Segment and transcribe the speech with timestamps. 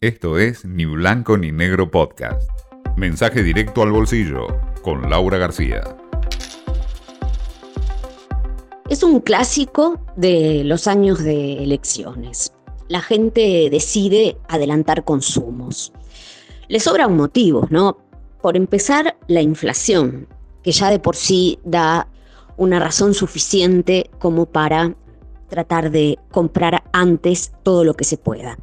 [0.00, 2.48] Esto es Ni Blanco ni Negro Podcast.
[2.96, 4.46] Mensaje directo al bolsillo
[4.80, 5.80] con Laura García.
[8.88, 12.52] Es un clásico de los años de elecciones.
[12.86, 15.92] La gente decide adelantar consumos.
[16.68, 17.98] Le sobran motivos, ¿no?
[18.40, 20.28] Por empezar, la inflación,
[20.62, 22.06] que ya de por sí da
[22.56, 24.94] una razón suficiente como para
[25.48, 28.58] tratar de comprar antes todo lo que se pueda.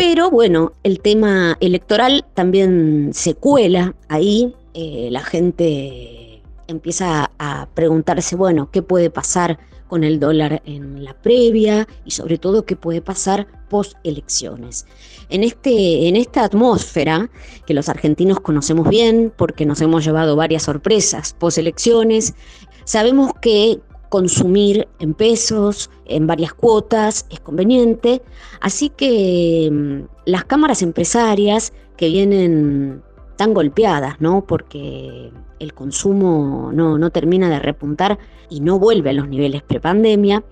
[0.00, 8.34] Pero bueno, el tema electoral también se cuela ahí, eh, la gente empieza a preguntarse,
[8.34, 9.58] bueno, ¿qué puede pasar
[9.88, 14.86] con el dólar en la previa y sobre todo qué puede pasar post elecciones?
[15.28, 17.28] En, este, en esta atmósfera
[17.66, 22.32] que los argentinos conocemos bien porque nos hemos llevado varias sorpresas post elecciones,
[22.84, 23.80] sabemos que
[24.10, 28.20] consumir en pesos, en varias cuotas, es conveniente.
[28.60, 33.02] Así que mm, las cámaras empresarias que vienen
[33.36, 34.44] tan golpeadas, ¿no?
[34.44, 38.18] Porque el consumo no, no termina de repuntar
[38.50, 40.42] y no vuelve a los niveles prepandemia,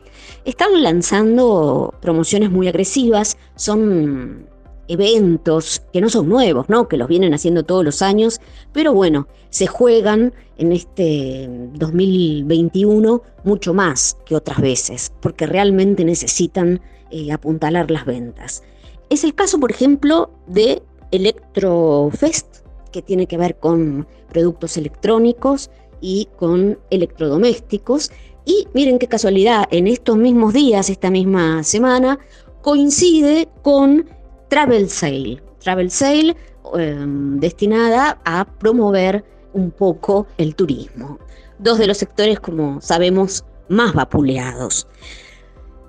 [0.45, 4.47] están lanzando promociones muy agresivas, son
[4.89, 6.89] eventos que no son nuevos, ¿no?
[6.89, 8.41] que los vienen haciendo todos los años,
[8.73, 16.81] pero bueno, se juegan en este 2021 mucho más que otras veces, porque realmente necesitan
[17.11, 18.63] eh, apuntalar las ventas.
[19.11, 22.59] Es el caso, por ejemplo, de Electrofest,
[22.93, 28.11] que tiene que ver con productos electrónicos y con electrodomésticos.
[28.45, 32.19] Y miren qué casualidad, en estos mismos días, esta misma semana,
[32.63, 34.07] coincide con
[34.49, 35.43] Travel Sale.
[35.61, 36.37] Travel Sale
[36.75, 41.19] em, destinada a promover un poco el turismo.
[41.59, 44.87] Dos de los sectores, como sabemos, más vapuleados.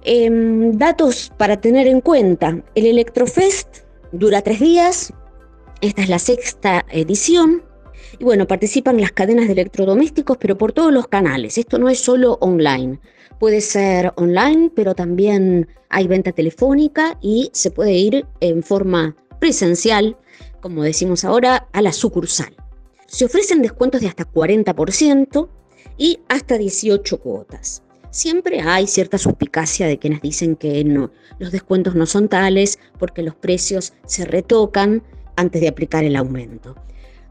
[0.03, 2.61] Em, datos para tener en cuenta.
[2.75, 3.79] El Electrofest
[4.11, 5.13] dura tres días.
[5.81, 7.68] Esta es la sexta edición.
[8.17, 11.57] Y bueno, participan las cadenas de electrodomésticos, pero por todos los canales.
[11.57, 12.99] Esto no es solo online.
[13.39, 20.17] Puede ser online, pero también hay venta telefónica y se puede ir en forma presencial,
[20.61, 22.55] como decimos ahora, a la sucursal.
[23.07, 25.47] Se ofrecen descuentos de hasta 40%
[25.97, 27.81] y hasta 18 cuotas.
[28.11, 33.21] Siempre hay cierta suspicacia de quienes dicen que no, los descuentos no son tales porque
[33.21, 35.03] los precios se retocan
[35.35, 36.75] antes de aplicar el aumento.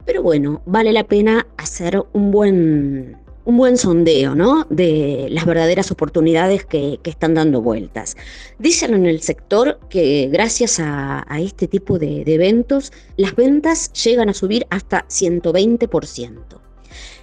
[0.08, 4.66] Pero bueno, vale la pena hacer un buen un buen sondeo ¿no?
[4.70, 8.16] de las verdaderas oportunidades que, están dando vueltas.
[8.58, 14.30] Dicen en el sector que gracias a, este tipo de, de, eventos, las ventas llegan
[14.30, 16.38] a subir hasta 120%.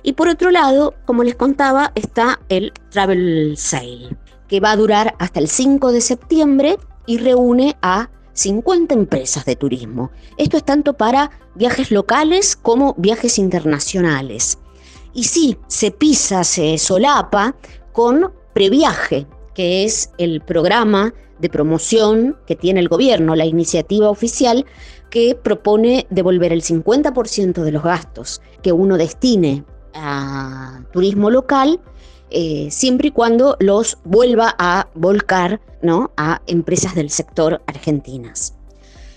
[0.04, 4.16] Y por otro lado, como les contaba, está el Travel Sale,
[4.48, 9.56] que va a durar hasta el 5 de septiembre y reúne a 50 empresas de
[9.56, 10.12] turismo.
[10.38, 14.60] Esto es tanto para viajes locales como viajes internacionales.
[15.14, 17.56] Y sí, se pisa, se solapa
[17.94, 24.66] con Previaje, que es el programa de promoción que tiene el gobierno, la iniciativa oficial
[25.10, 29.64] que propone devolver el 50% de los gastos que uno destine
[29.94, 31.80] a turismo local,
[32.32, 36.12] eh, siempre y cuando los vuelva a volcar ¿no?
[36.18, 38.56] a empresas del sector argentinas.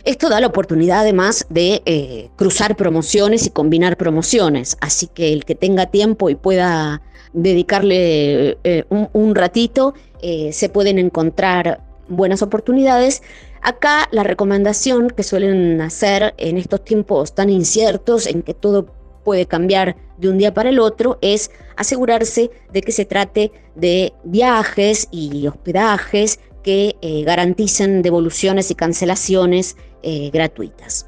[0.04, 5.44] Esto da la oportunidad además de eh, cruzar promociones y combinar promociones, así que el
[5.44, 7.02] que tenga tiempo y pueda
[7.32, 13.22] dedicarle eh, un, ratito, se pueden encontrar buenas oportunidades.
[13.60, 18.86] Acá la recomendación que suelen hacer en estos tiempos tan inciertos en que todo
[19.24, 24.12] puede cambiar de un día para el otro es asegurarse de que se trate de
[24.24, 31.06] viajes y hospedajes que garanticen devoluciones y cancelaciones eh, gratuitas.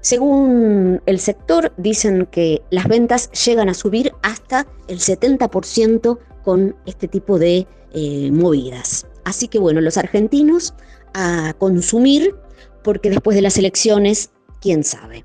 [0.00, 7.08] Según el sector, dicen que las ventas llegan a subir hasta el 70% con este
[7.08, 9.06] tipo de eh, movidas.
[9.24, 10.74] Así que bueno, los argentinos
[11.14, 12.34] a consumir,
[12.82, 15.24] porque después de las elecciones, quién sabe.